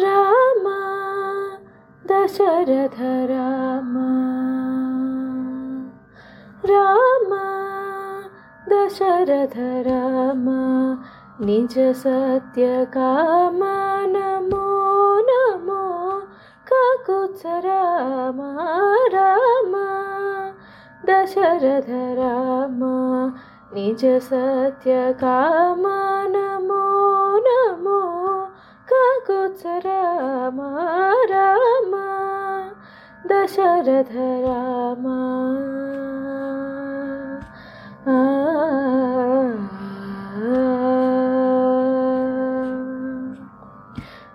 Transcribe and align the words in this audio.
రామ 0.00 0.66
దశరథ 2.04 2.98
రామ 3.30 3.96
రామ 6.64 7.32
దశరథ 8.66 9.56
రామ 9.88 10.46
నిజ 11.40 11.74
సత్య 12.02 12.64
కామ 12.94 13.60
నమో 14.14 14.64
నమో 15.28 15.82
కాకుత్స 16.66 17.42
రామ 17.66 18.40
రామ 19.14 19.74
దశరథ 21.02 21.90
రామ 22.20 22.80
నిజ 23.74 24.02
సత్య 24.28 24.94
కామ 25.20 25.84
నమో 26.34 26.71
కాకుత్స 29.28 29.62
రామ 29.86 30.60
దశరథ 33.26 34.16
రామ. 34.46 35.06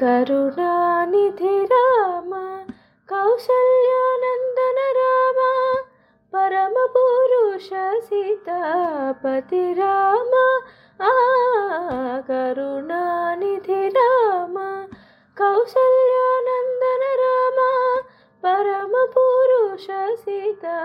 కరుణానిధి 0.00 1.64
రామ 1.64 2.32
కౌసల్యానందన 3.10 4.78
రామ 5.00 5.40
పరమ 6.34 6.74
పురుష 6.96 7.70
సీతాపతి 8.04 9.72
రామ. 9.72 10.34
ఆ 11.02 11.12
కరుణానిధి 12.28 13.88
రామ. 13.88 14.67
कौसल्यानन्दन 15.58 17.02
राम 17.20 17.56
परमपुरुष 18.42 19.86
सीतापतिराम। 20.20 20.84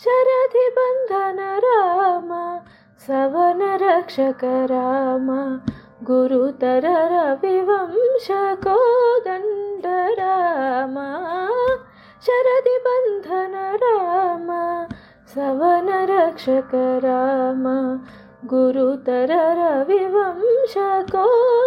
शरदि 0.00 0.64
बन्धन 0.78 1.40
राम 1.64 2.28
सवन 3.06 3.62
रक्षक 3.82 4.44
राम 4.72 5.30
गुरुतर 6.10 6.86
गुरुतरविवंशको 6.88 8.76
गन्धराम 9.26 10.96
शरदि 12.28 12.76
बन्धन 12.86 13.54
राम 13.84 14.48
सवन 15.34 15.88
रक्षक 16.10 16.72
राम 17.04 17.64
गुरुतररविवंशको 18.42 19.28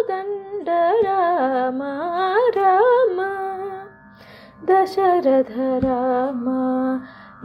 दण्डराम 0.09 1.81
राम 2.57 3.17
दशरथ 4.69 5.51
राम 5.85 6.45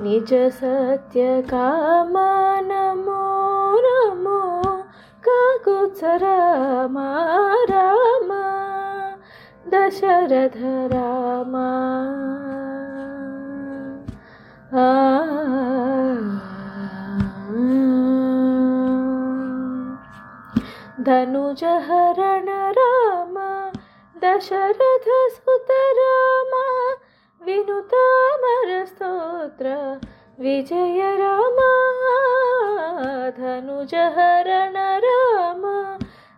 निजसत्यकामानमो 0.05 0.77
नमो 2.69 3.19
नमो 3.87 4.39
काकुत्सराम 5.27 6.99
राम 7.73 8.31
दशरथ 9.75 10.59
राम 10.95 11.55
जहरण 21.57 22.49
राम 22.79 23.37
दशरथसुत 24.17 25.71
राम 25.99 26.53
विनुतामरस्तोत्र 27.43 29.67
विजय 30.41 31.17
राम 31.17 31.59
धनुजहरण 33.39 34.77
राम 35.05 35.63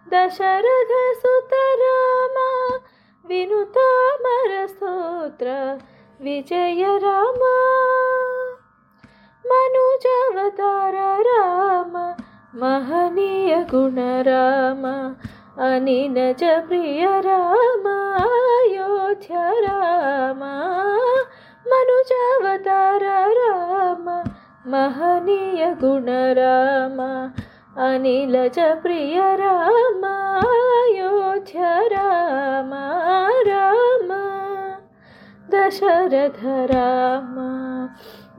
दशरथसुत 0.08 1.52
राम 1.82 2.36
विनुतामरस्तोत्र 3.28 5.48
विजय 6.20 6.98
राम। 6.98 7.40
मनुजवतार 9.44 10.94
राम 11.20 12.07
महनीय 12.60 13.54
गुणरामा 13.70 14.92
अनिनज 15.64 16.42
प्रिय 16.68 17.04
राम 17.26 17.84
अयोध्य 18.20 19.42
रामा 19.64 20.50
मनुजावतार 21.70 23.04
रामा 23.38 24.16
महनीय 24.74 25.66
गुणरामा 25.80 27.08
अनिलज 27.86 28.58
प्रिय 28.82 29.20
राम 29.42 30.04
अयोध्य 30.08 31.70
राम 31.94 32.74
रामा 33.50 34.22
दशरथ 35.54 36.44
रामा 36.72 37.48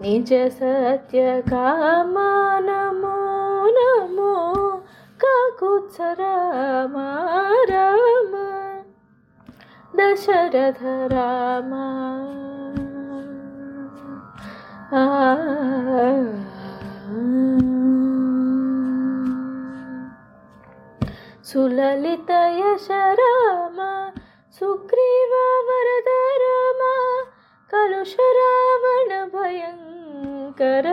निज 0.02 0.34
सत्य 0.60 1.42
कामा 1.50 2.30
नमो 2.70 3.29
নমো 3.76 4.34
কাকুৎসরা 5.20 6.36
রাম 7.72 8.34
दशरथ 9.94 10.82
राम 11.12 11.72
सुललित 21.50 22.32
यश 22.56 22.88
राम 23.20 23.78
सुग्रीव 24.62 25.34
वरद 25.70 26.10
राम 26.44 26.82
कलुष 27.72 28.16
रावण 28.38 29.14
भयङ्कर 29.36 30.89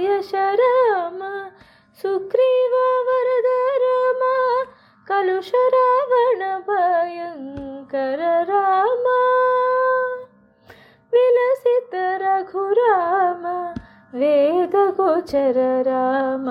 ಯಶ 0.00 0.32
ರಾಮ 0.54 1.20
ಸುಗ್ರೀವ 1.98 2.74
ವರದ 3.08 3.50
ರಾಮ 3.82 4.22
ಕಲುಷ 5.06 5.52
ರಾವಣ 5.74 6.42
ಭಯಂಕರ 6.68 8.20
ರಾಮ 8.50 9.06
ವಿಲಸಿತ 11.12 11.94
ರಘುರಾಮ 12.22 13.44
ವೇದ 14.14 14.76
ಗೋಚರ 14.96 15.58
ರಾಮ 15.82 16.48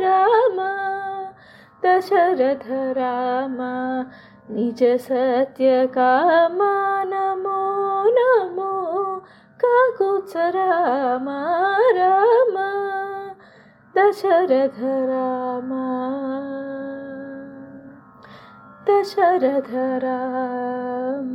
राम 0.05 0.56
दशरथ 1.82 2.64
राम 2.99 3.56
निजसत्यकामा 4.56 5.12
नमो 7.12 7.60
नमो 8.16 8.72
काकुच 9.60 10.34
राम 10.56 11.28
राम 11.99 12.58
दशरथ 13.94 14.81
राम 15.12 15.70
दशरथ 18.88 19.70
राम 20.05 21.34